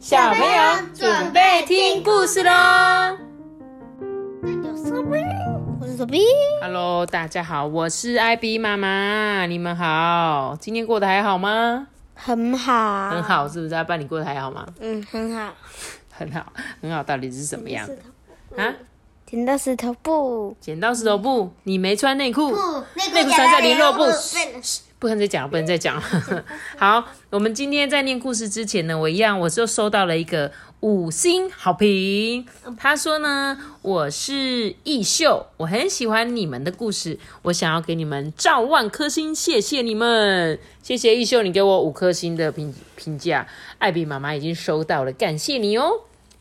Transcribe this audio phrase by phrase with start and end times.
[0.00, 0.48] 小朋友
[0.94, 2.50] 准备听故事喽。
[6.62, 11.88] ！Hello，大家好，我是艾比妈妈，你们好，今天过得还好吗？
[12.14, 13.22] 很好，很。
[13.22, 13.74] 好，是不是？
[13.74, 14.66] 阿爸，你过得还好吗？
[14.80, 15.52] 嗯，很好。
[16.10, 17.86] 很好，很好，到底是什么样
[18.56, 18.72] 啊？
[19.26, 20.56] 剪刀石头布。
[20.58, 22.52] 剪刀石头布，你没穿内裤，
[22.94, 24.62] 内内裤穿在联络簿被
[25.00, 26.02] 不能再讲，不能再讲了。
[26.76, 32.46] 好，我们今天在念故事之前呢，我一样，我就收到了一个五星好评。
[32.76, 43.48] 他说呢，我是易秀，我很喜欢你们的故事，我想要给你们照万颗星，谢谢你们，谢谢易秀，你给我五颗星的评评价，
[43.78, 45.90] 艾比妈妈已经收到了，感谢你哦。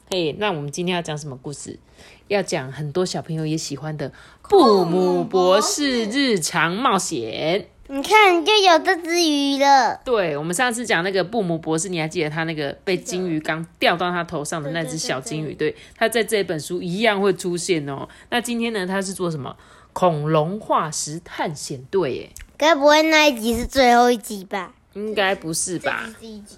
[0.10, 1.80] 嘿，那我们今天要讲什么故事？
[2.28, 4.10] 要讲很多小朋友也喜欢的
[4.50, 7.62] 《布姆博士日常冒险》。
[7.92, 10.00] 你看，就有这只鱼了。
[10.06, 15.56] 对，我们上次讲那个布姆博士，你还记得他那个被金鱼缸掉到他头上的那只小金鱼？
[15.56, 18.08] 对，他在这本书一样会出现哦。
[18.30, 19.58] 那今天呢，他是做什么？
[19.92, 22.14] 恐龙化石探险队？
[22.14, 24.72] 耶，该不会那一集是最后一集吧？
[24.94, 26.08] 应该不是吧？
[26.20, 26.58] 第一集，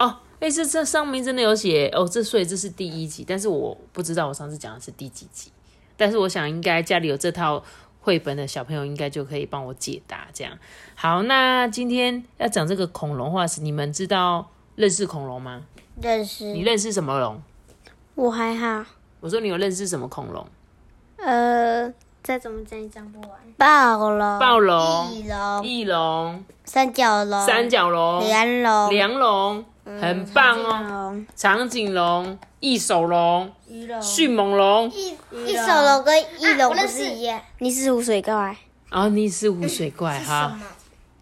[0.00, 5.52] 哦，哎，这这上面真的有写哦，这所以这是第一集，但是我不知道我上次讲的是第几集。
[5.98, 7.64] 但是我想应该家里有这套
[8.06, 10.28] 绘本的小朋友，应该就可以帮我解答。
[10.32, 10.56] 这样
[10.94, 15.64] 好，那今天要讲这个恐龙化石，你们知道认识恐龙吗？
[16.00, 16.64] 认识你识。
[16.66, 17.42] 认识什么龙？
[18.14, 18.84] 我还好。
[19.18, 20.46] 我说你有认识什么恐龙？
[21.16, 23.30] 呃，再怎么讲也讲不完。
[23.56, 29.64] 暴龙、暴龙、翼龙、翼龙、三角龙、三角龙、梁龙、梁龙，
[30.00, 30.82] 很棒哦。
[30.88, 33.50] 龙、长颈龙、翼手龙、
[34.02, 37.40] 迅猛龙，一一手龙跟翼龙不是一样？
[37.60, 38.56] 你是湖水怪。
[38.90, 40.58] 哦你是湖水怪哈，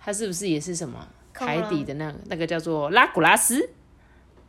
[0.05, 1.07] 它是不是也是什么？
[1.33, 3.71] 海底的那个那个叫做拉古拉斯？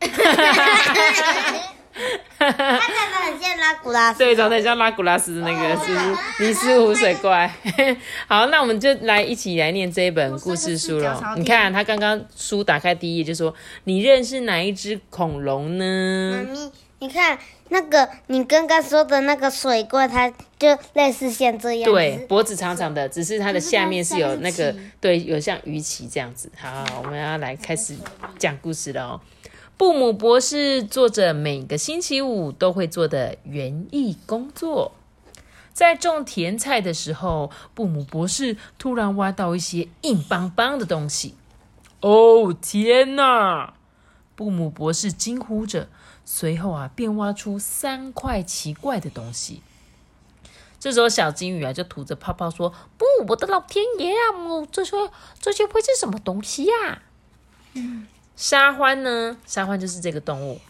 [2.38, 4.18] 它长得很像拉古拉斯。
[4.18, 7.50] 对，长得很像拉古拉斯的那个是尼斯湖水怪。
[8.28, 13.54] 好，那我们就来一起来念这一本故事书了你看，他刚刚书打开第一页就说
[13.84, 17.38] ：“你认识哪一只恐龙呢妈咪，你看
[17.70, 21.90] 那个你刚刚说的那个水怪，它就类似像这？”样。
[21.90, 26.50] 对脖子长长的，只是它的下面是有那个对，有像鱼鳍这样子。
[26.56, 27.96] 好，我们要来开始
[28.38, 29.20] 讲故事了哦。
[29.76, 34.92] 布姆博士做着每个星期五都会做的园艺工作。
[35.74, 41.34] 在种甜菜的时候，布姆博士突然挖到一些硬邦邦的东西。
[42.00, 43.74] 哦，天哪！
[44.34, 45.88] 布姆博士惊呼着，
[46.24, 49.60] 随后啊，便挖出三块奇怪的东西。
[50.80, 54.32] 这时候，小金鱼啊就吐着泡泡说：“不，我的老天爷啊！
[54.36, 54.96] 哦，这些
[55.38, 57.02] 这些会是什么东西呀、
[58.36, 59.38] 沙欢呢？
[59.46, 60.60] 沙欢就是这个动物，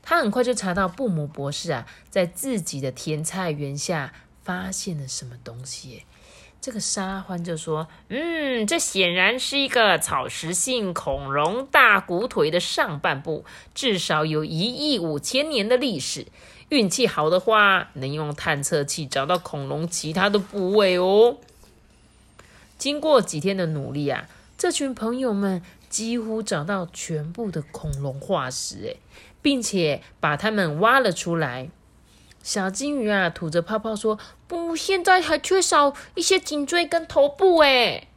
[0.00, 4.12] 他很快就查到布姆博士啊，在自己的甜菜园下
[4.44, 6.04] 发现了什么东西。
[6.60, 13.44] 这个沙欢就说：“嗯，这显然是一个草食性恐龙大骨腿的上半部，
[13.74, 16.26] 至少有一亿五千年的历史。
[16.70, 21.36] 运气好的话，能用探测器找到恐龙其他的部位哦。”
[22.78, 24.26] 经过几天的努力啊，
[24.58, 29.00] 这群朋友们几乎找到全部的恐龙化石，诶，
[29.40, 31.70] 并且把它们挖了出来。
[32.42, 38.08] 小金鱼啊，吐着泡泡说：“不，现在还缺少一些颈椎跟头部。”诶，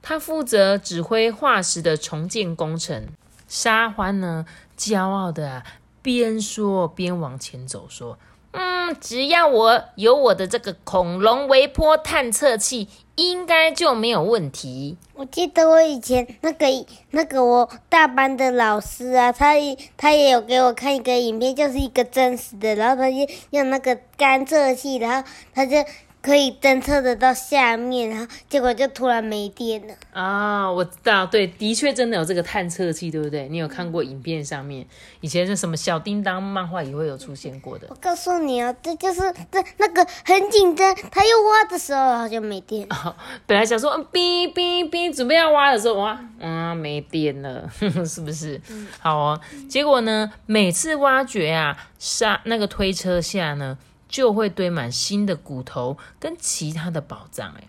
[0.00, 3.08] 他负责指挥化石的重建工程。
[3.46, 4.46] 沙欢呢，
[4.76, 5.62] 骄傲的，
[6.00, 8.18] 边说边往前走，说
[8.52, 14.96] ：“嗯，只要我有我的这个恐龙微波探测器，应该就没有问题。
[15.14, 16.66] 我记得我以前那个
[17.10, 23.16] 那个我大班的老师啊，他也他也有给我看一个影片，就是一个真实的，然后他就
[23.50, 25.76] 用那个干测器，然后他就
[26.28, 29.94] 可以侦测得到下面，然后结果就突然没电了。
[30.12, 33.48] 啊，我知道，对，的确真的有这个探测器，对不对？
[33.48, 34.86] 你有看过影片上面，
[35.22, 37.94] 以前是什么小叮当漫画也会有出现过的我。
[37.94, 42.86] 告诉你啊，这就是这那个很紧张，他又挖的时候，然后就没电。
[43.46, 47.66] 本来想说，嗯，哔哔哔，准备要挖的时候，哇，嗯，没电了，
[48.04, 48.60] 是不是？
[49.00, 49.40] 好哦。
[49.66, 57.64] 结果呢，每次挖掘啊，沙那个推车下呢，就会堆满新的骨头跟其他的宝藏，哎，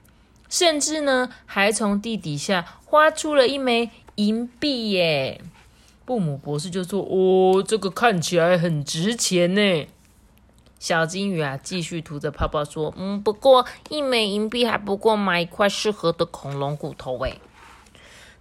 [0.49, 5.41] 甚至呢，还从地底下挖出了一枚银币耶。
[6.05, 9.87] 布姆博士就说：“哦，这个看起来很值钱呢。”
[10.79, 17.39] 小金鱼啊，继续吐着泡泡说：“嗯，不过一枚银币还不够买一块适合的恐龙骨头诶。”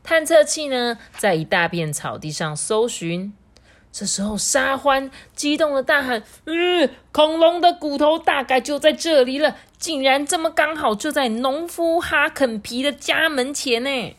[0.03, 3.35] 探测器呢，在一大片草地上搜寻，
[3.99, 14.15] 这时候，沙欢激动的大喊：“嗯，恐龙的骨头大概就在这里了，竟然这么刚好就在农夫哈肯皮的家门前呢！”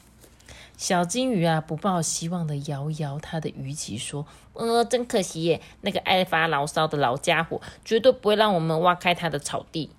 [0.75, 9.89] 小金鱼啊，不抱希望的摇摇它的鱼鳍，说：“呃，真可惜耶，那个爱发牢骚的老家伙绝对不会让我们挖开他的草地。”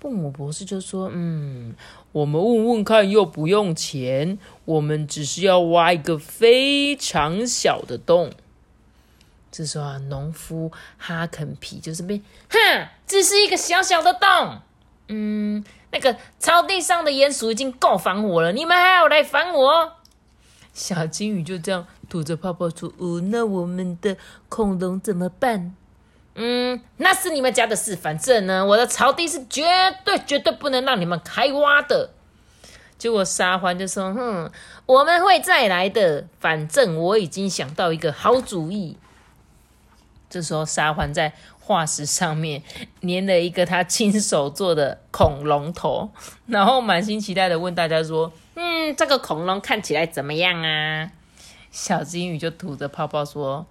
[0.00, 1.76] 布姆博士就说：“嗯，
[2.10, 8.32] 我们问问看，又不用钱，我们只是要挖一个非常小的洞。”
[9.50, 14.60] 这时候啊，农夫哈肯皮就是被，哼，只是一个小小的洞。
[15.08, 19.92] 嗯，那个草地上的鼹鼠已经够烦我了，你们还要来烦我？
[20.74, 24.16] 小金鱼就这样吐着泡泡说：“哦，那我们的
[24.48, 25.74] 恐龙怎么办？”
[26.36, 27.96] 嗯，那是你们家的事。
[27.96, 29.64] 反正呢，我的草地是绝
[30.04, 32.10] 对绝对不能让你们开挖的。
[32.96, 34.52] 结果沙欢就说：“哼，
[34.84, 36.28] 我们会再来的。
[36.38, 38.98] 反正我已经想到一个好主意。”
[40.30, 42.62] 这时候，沙欢在化石上面
[43.02, 46.10] 粘了一个他亲手做的恐龙头，
[46.46, 51.10] 然后满心期待的问大家说：“嗯，这个恐龙看起来怎么样啊？”
[51.70, 53.66] 小金鱼就吐着泡泡说：“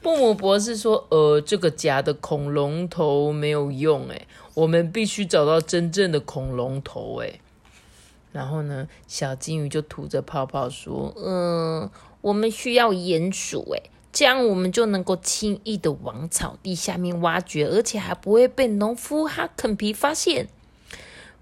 [0.00, 7.40] 布姆博士说：“呃，这个假的恐龙头没有用，诶，我们必须找到真正的恐龙头，诶。
[8.32, 11.90] 然后呢，小金鱼就吐着泡泡说：“嗯。”
[12.24, 20.48] 我们需要鼹鼠，诶，这样我们就能够轻易的往草地下面挖掘，而且还不会被农夫哈肯皮发现。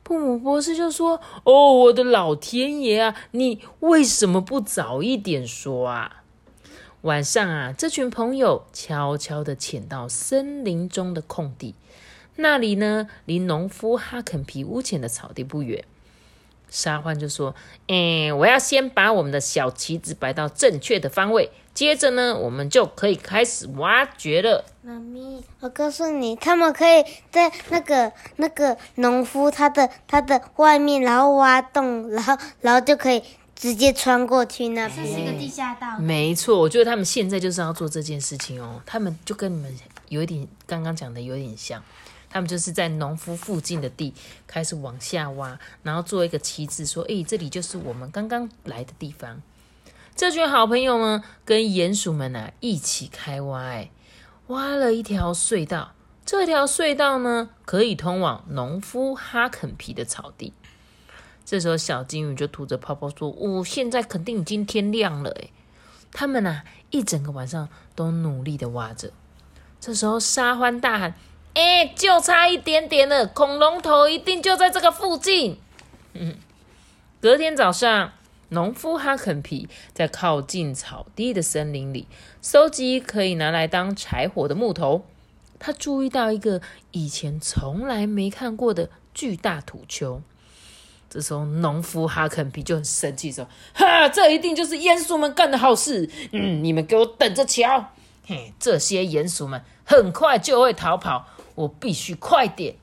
[0.03, 6.25] 布姆博士就说：“哦，我的老天爷啊，你为什么不早一点说啊？”
[7.03, 11.77] 晚上啊，这群朋友悄悄的潜到森林中的空地，
[12.35, 15.85] 那里呢，离农夫哈肯皮屋前的草地不远。
[16.73, 17.55] 沙欢就说
[17.87, 33.23] ：“哎，我要先把我们的小旗子摆到正确的方位，接着呢，我们就可以开始挖掘了。”妈咪，我告诉你，他们可以在那个那个农夫他的他的外面，然后挖洞，然后然后就可以
[33.55, 35.07] 直接穿过去那边。
[35.07, 35.99] 这是一个地下道。
[35.99, 38.81] 没错，我觉得他们现在就是要做这件事情哦。
[38.87, 39.71] 他们就跟你们
[40.09, 41.83] 有一点刚刚讲的有点像。
[42.33, 44.15] 他们就是在农夫附近的地
[44.47, 49.43] 开始往下挖，然后做一个旗帜，说：“诶，这里就是我们刚刚来的地方。”
[50.17, 53.85] 这群好朋友们跟鼹鼠们啊一起开挖，
[54.47, 55.93] 挖了一条隧道。
[56.25, 60.55] 这条隧道呢，可以通往农夫哈肯皮的草地。
[61.45, 65.51] 这时候，小金鱼就吐着泡泡说：“哦，现在肯定已经天亮了。”哎，
[66.13, 69.11] 他们啊一整个晚上都努力的挖着。
[69.79, 71.15] 这时候，沙欢大喊。
[71.55, 75.59] 哎，就差一点点了，恐龙头一定就在这个附近。
[77.21, 78.13] 隔天早上，
[78.49, 82.09] 农夫哈肯皮在靠近草地的森林里
[82.41, 85.05] 收集可以拿来当柴火的木头。
[85.59, 86.61] 他注意到一个
[86.91, 90.21] 以前从来没看过的巨大土丘。
[91.09, 96.09] 这时候，农夫哈肯皮就很生气说：“哈，这一定就是鼹鼠们干的好事。
[96.33, 97.93] 嗯，你们给我等着瞧！
[98.25, 101.29] 嘿，这些鼹鼠们很快就会逃跑。”
[101.63, 102.75] 我必须快点！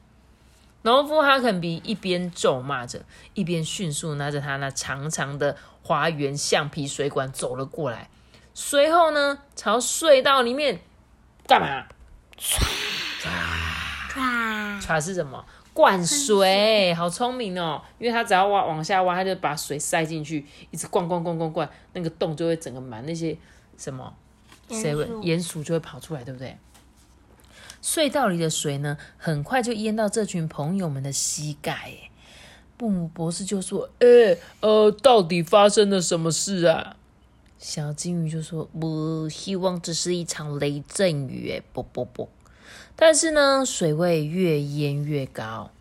[0.83, 3.03] 农夫哈肯比一边咒骂着，
[3.33, 8.09] 一边迅速拿着他那长长的花园橡皮水管走了过来。
[8.53, 10.79] 随后呢，朝隧道里面
[11.45, 11.85] 干嘛？
[12.37, 12.61] 唰
[14.13, 15.45] 唰唰是什么？
[15.73, 16.93] 灌水！
[16.93, 17.81] 好聪明哦！
[17.99, 23.37] 因为他只要挖往下挖，他就把水塞进去，一直灌灌灌灌灌，那个洞就会整个满，那些
[23.77, 24.13] 什么
[24.69, 26.57] 鼹鼠鼹鼠就会跑出来，对不对？
[27.81, 31.71] 隧道里的水呢，很快就淹到这群朋友们的膝盖。
[31.71, 32.11] 哎，
[32.77, 36.95] 布姆博士就说：“哎，呃，到底发生了什么事啊？”
[37.57, 42.29] 小金鱼就说：“我希望只是一场雷阵雨。”哎，啵啵啵！
[42.95, 45.71] 但是呢，水位越淹越高。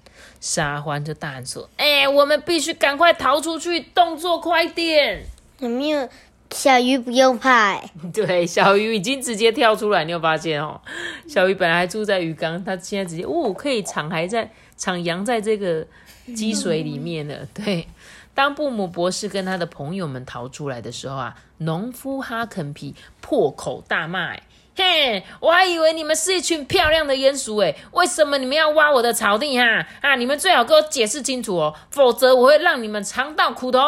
[0.41, 5.25] 沙欢就大喊说：“哎，我们必须赶快逃出去，动作快点！”
[5.59, 6.09] 有没有？
[6.51, 7.79] 小鱼不用怕，
[8.13, 10.81] 对，小鱼已经直接跳出来，你有发现哦？
[11.29, 15.87] 小鱼本来还住在鱼缸，它现在直接哦，可以敞还在徜徉在这个
[16.35, 17.47] 积水里面了。
[17.55, 17.87] 对，
[18.35, 24.35] 当布姆博士跟他的朋友们逃出来的时候啊，农夫哈肯皮破口大骂
[24.75, 29.87] ：“嘿，我还以为你们是一群漂亮的鼹鼠诶，为什么你们要挖我的草地哈？
[30.01, 33.79] 啊，你们最好给我解释清楚哦，否则我会让你们尝到苦头。”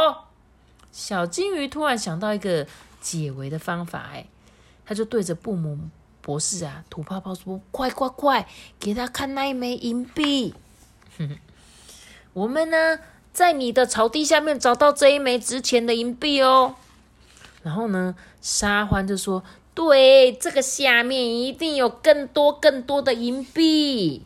[0.92, 2.66] 小金鱼突然想到一个
[3.00, 4.26] 解围的方法，哎，
[4.84, 5.78] 他就对着布姆
[6.20, 8.46] 博士啊吐泡泡说：“快快快，
[8.78, 10.54] 给他看那一枚银币
[11.18, 11.38] 哼！
[12.34, 12.98] 我们呢，
[13.32, 16.74] 在你的草地下面找到这一枚值钱的银币哦。”
[17.62, 19.42] 然后呢，沙欢就说
[19.74, 24.24] ：“对，这个下面一定有更多更多的银币。”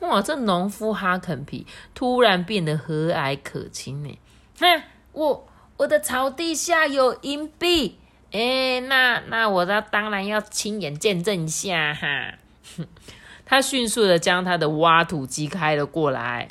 [0.00, 4.18] 哇，这农夫哈肯皮突然变得和蔼可亲呢。
[4.58, 4.82] 哼，
[5.12, 7.98] 我我的草地下有银币，
[8.32, 12.34] 哎，那那我的当然要亲眼见证一下哈。
[13.44, 16.48] 他迅速的将他的挖土机开了过来。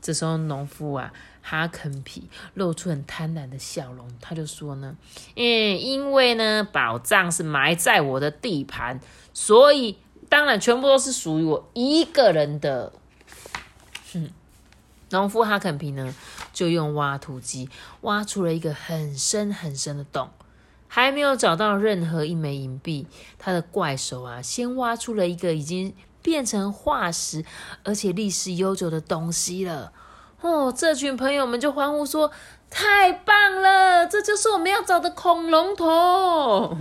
[0.00, 1.12] 这时候，农夫啊。
[1.46, 4.96] 哈肯皮露出很贪婪的笑容，他就说呢
[5.36, 8.98] ：“嗯，因为呢，宝藏是埋在我的地盘，
[9.34, 9.98] 所以
[10.30, 12.94] 当然全部都是属于我一个人的。”
[15.14, 16.12] 农夫哈肯皮呢，
[16.52, 20.28] 就用挖土机挖出了一个很深很深的洞，
[20.88, 23.06] 还没有找到任何一枚银币，
[23.38, 27.44] 他的怪手啊，先挖出了一个已经变成化石
[27.84, 29.92] 而且历史悠久的东西了。
[30.40, 32.32] 哦，这群朋友们就欢呼说
[32.68, 36.76] ：“太棒了，这就是我们要找的恐龙头。”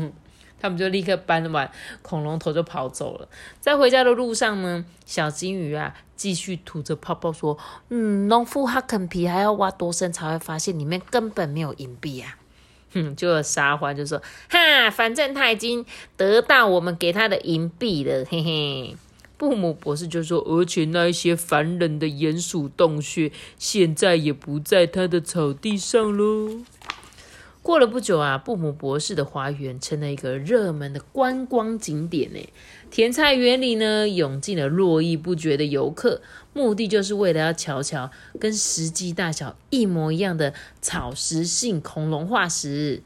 [0.64, 1.70] 他们就立刻搬完
[2.02, 3.28] 恐龙头就跑走了。
[3.60, 7.58] 在回家的路上呢，小金鱼啊继续吐着泡泡说
[7.92, 12.38] ：“嗯，农夫哈肯皮还要挖多深才会发现里面根本没有银币啊？”
[12.96, 18.96] 哼，就沙欢就说：“哈，反正他已经得到我们给他的银币了，嘿嘿。”
[19.36, 23.30] 布姆博士就说：“而且那一些烦人的鼹鼠洞穴，
[23.60, 26.62] 现在也不在他的草地上喽。”
[27.64, 32.40] 过了不久啊，布姆博士的花园成了一个热门的观光景点呢。
[32.92, 43.02] 甜菜园里呢，涌进了络绎不绝的游客，目的就是为了要瞧瞧跟实际大小一模一样的草食性恐龙化石。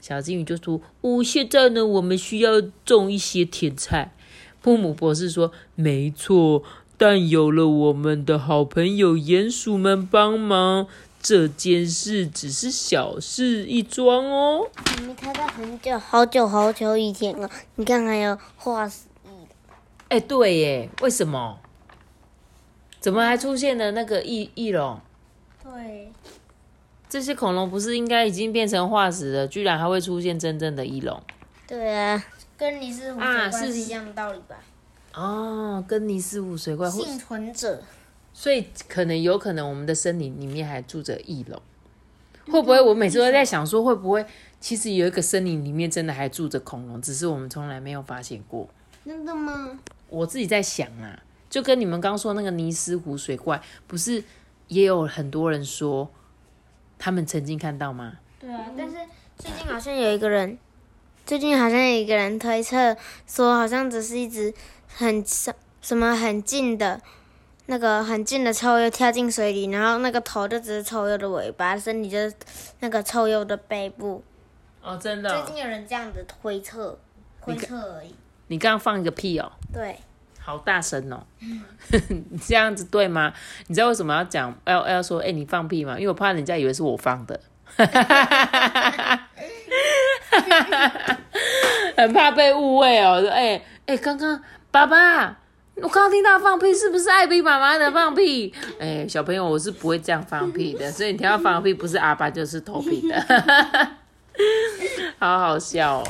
[0.00, 4.14] 小金鱼就说：“哦，现在呢，我们需要种一些甜菜。”
[4.62, 6.62] 布姆博士说：“没错，
[6.96, 10.88] 但有了我们的好朋友鼹鼠们帮忙，
[11.22, 17.48] 这件事只是小事一桩哦。”你们看到很久、好久、好久以前了。
[17.76, 19.02] 你看，还有化石。
[20.08, 21.58] 哎，对耶，为什么？
[23.00, 25.00] 怎么还出现了那个翼翼龙？
[25.62, 26.12] 对，
[27.08, 29.48] 这些恐龙不是应该已经变成化石了？
[29.48, 31.22] 居然还会出现真正的翼龙？
[31.66, 32.22] 对啊。
[32.58, 34.56] 跟尼斯湖水怪是一样的道理吧？
[35.14, 37.82] 哦，跟尼斯湖水怪幸存者，
[38.32, 41.60] 所以可能有可能我们的森林里面还住着翼龙，
[42.46, 42.80] 会不会？
[42.80, 44.24] 我每次都在想说，会不会
[44.60, 48.68] 其实有一个森林里面真的还住着恐龙，只是我们从来没有发现过？
[49.04, 49.78] 真的吗？
[50.08, 54.22] 我自己在想啊，就跟你们刚说那个尼斯湖水怪，不是
[54.68, 56.10] 也有很多人说
[56.98, 58.14] 他们曾经看到吗？
[58.40, 58.96] 对啊，但是
[59.38, 60.58] 最近好像有一个人。
[61.24, 62.96] 最近好像有一个人推测
[63.28, 64.52] 说，好像只是一只
[64.88, 67.00] 很什什么很近的，
[67.72, 72.34] 那个很近的臭鼬跳进水里，然后那个头就只是臭鼬的尾巴，身体就是
[72.80, 74.22] 那个臭鼬的背部。
[74.82, 75.30] 哦，真的。
[75.30, 76.98] 最近有人这样子推测，
[77.42, 78.14] 推测而已。
[78.48, 79.50] 你刚刚放一个屁哦。
[79.72, 79.96] 对。
[80.38, 81.24] 好大声哦！
[82.28, 83.32] 你这样子对吗？
[83.68, 85.94] 你知道为什么要讲要要说哎你放屁吗？
[85.94, 87.40] 因为我怕人家以为是我放的。
[91.96, 95.38] 很怕被误会哦，说哎哎，刚刚爸爸，
[95.82, 98.54] 我刚刚听到放屁，是不是艾比妈妈的放屁？
[98.78, 103.20] 哎，小朋友，我是不会这样放屁的，所以你听到放屁不是阿爸就是偷屁的，
[105.18, 106.04] 好好笑哦。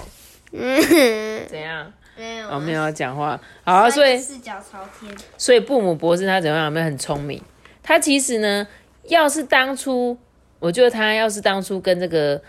[0.52, 1.90] 怎样？
[2.18, 3.40] 没有，我没有讲话。
[3.64, 5.10] 好，所以四脚朝天。
[5.38, 6.66] 所以布姆博士他怎么样？
[6.66, 7.42] 有没有很聪明？
[7.82, 8.66] 他其实呢，
[9.04, 10.18] 要是当初，
[10.58, 12.40] 我觉得他要是当初跟这个。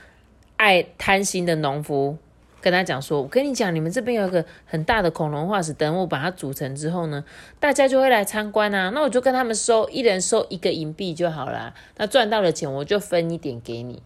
[0.56, 2.18] 爱贪心的农夫
[2.64, 7.22] 跟他讲说：“我跟你讲，你们这边有一个很大的恐龙化石，等我把它组成之后呢，
[7.60, 8.90] 大家就会来参观啊。
[8.92, 11.74] 那我就跟他们收，一人收一个银币就好了。
[11.98, 14.02] 那赚到的钱我就分一点给你，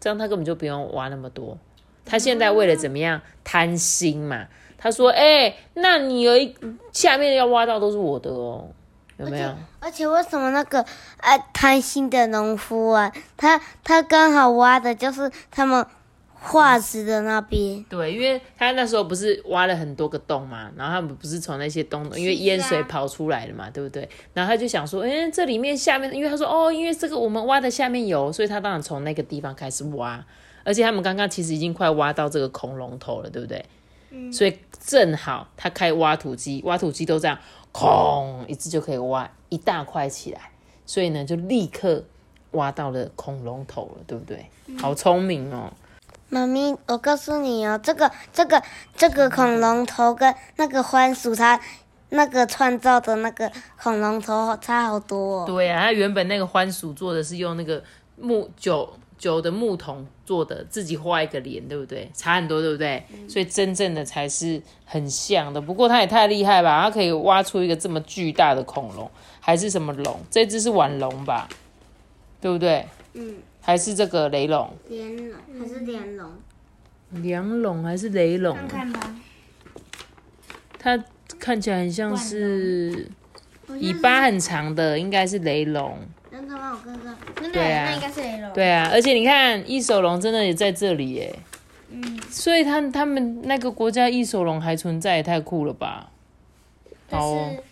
[0.00, 1.56] 这样他根本就不用挖那么多。
[2.04, 4.48] 他现在为了怎么样贪心嘛？
[4.76, 6.52] 他说：哎，那你有一
[6.92, 8.66] 下面要挖到都是我的哦。”
[9.18, 9.54] 有没有？
[9.78, 10.84] 而且为什么那个
[11.18, 15.86] 爱贪心的农夫啊，他他刚好挖的就是他们
[16.42, 17.82] 化石的那边。
[17.88, 24.08] 对，因为他那时候不是挖了很多个洞嘛，然后他们不是从那些洞，因为淹水跑出来了嘛，对不对？
[24.34, 30.24] 然后他就想说，哎，这里面下面，因为他说，哦，因为这个我们挖的下面有，所以他当然从那个地方开始挖。
[30.64, 33.64] 而且他们刚刚其实已经快挖到这个恐龙头了，对不对？
[34.10, 34.32] 嗯。
[34.32, 37.38] 所以正好他开挖土机，挖土机都这样。
[37.72, 40.50] 空一次就可以挖一大块起来，
[40.84, 42.04] 所以呢，就立刻
[42.50, 44.44] 挖到了恐龙头了，对不对？
[44.78, 45.72] 好聪明哦！
[46.32, 48.62] 妈咪，我告诉你哦，这个、这个、
[48.96, 51.60] 这个恐龙头跟那个番薯它
[52.08, 55.42] 那个创造的那个恐龙头差好多。
[55.42, 55.44] 哦。
[55.46, 57.84] 对啊，它原本那个番薯做的是用那个
[58.16, 62.10] 木九酒的木桶做的，自己画一个脸，对不对？
[62.14, 63.04] 差很多，对不对？
[63.28, 65.60] 所以真正的才是很像的。
[65.60, 70.18] 不过它也太厉害吧，它可以挖出一个这么巨大的恐龙，还是什么龙？
[70.30, 71.46] 这只是腕龙吧？
[72.40, 72.86] 对不对？
[73.12, 74.70] 嗯，还是这个雷龙？
[74.88, 76.30] 连龙还是连龙？
[77.12, 78.56] 梁龙还是雷龙？
[78.68, 79.14] 看看吧。
[80.78, 81.04] 它
[81.38, 83.08] 看起来很像是
[83.68, 85.96] 尾巴很长的，应该是雷龙。
[86.30, 86.72] 真的吗？
[86.72, 87.14] 我哥哥。
[87.40, 88.52] 真的，对啊那应该是雷龙。
[88.52, 91.38] 对啊，而且你看异手龙真的也在这里耶，
[91.90, 96.10] 嗯，所以他他们那个国家异手龙还存在，也太酷了吧！
[97.10, 97.62] 好哦是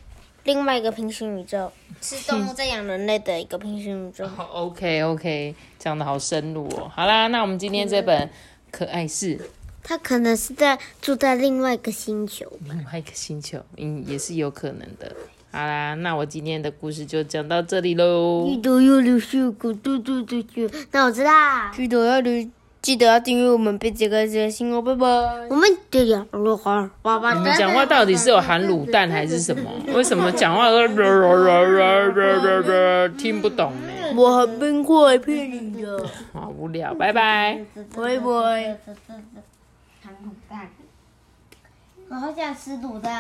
[0.45, 1.71] 另外一个平行宇宙，
[2.01, 4.27] 是动物在养人类的一个平行宇宙。
[4.27, 6.91] 好，OK OK，讲的好深入哦。
[6.95, 8.29] 好啦，那我们今天这本
[8.71, 9.41] 可爱是
[9.83, 12.51] 它可能是在住在另外一个星球。
[12.65, 15.15] 另外一个星球，嗯，也是有可能的。
[15.53, 18.47] 好啦，那我今天的故事就讲到这里喽。
[18.49, 20.71] 记得要留下个嘟嘟嘟嘟。
[20.93, 21.33] 那我知道，
[22.83, 25.07] 记得要订阅我们贝杰哥杰星哦，拜拜。
[25.51, 29.71] 我们这里罗花爸爸你们讲话到底是有含卤蛋还是什么？
[29.95, 30.89] 为什么讲话都
[33.19, 33.93] 听不懂呢？
[34.17, 37.61] 我很冰块骗你的，好无聊，拜拜。
[37.95, 38.19] 拜
[40.49, 40.69] 拜。
[42.09, 43.15] 我好想吃卤蛋。